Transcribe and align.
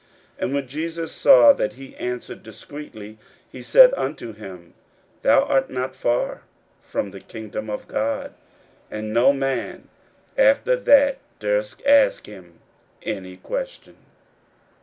41:012:034 0.39 0.41
And 0.45 0.53
when 0.55 0.67
Jesus 0.67 1.11
saw 1.11 1.53
that 1.53 1.73
he 1.73 1.95
answered 1.97 2.41
discreetly, 2.41 3.19
he 3.47 3.61
said 3.61 3.93
unto 3.95 4.33
him, 4.33 4.73
Thou 5.21 5.43
art 5.43 5.69
not 5.69 5.95
far 5.95 6.41
from 6.81 7.11
the 7.11 7.19
kingdom 7.19 7.69
of 7.69 7.87
God. 7.87 8.33
And 8.89 9.13
no 9.13 9.31
man 9.31 9.89
after 10.35 10.75
that 10.75 11.19
durst 11.39 11.83
ask 11.85 12.25
him 12.25 12.61
any 13.03 13.37
question. 13.37 13.97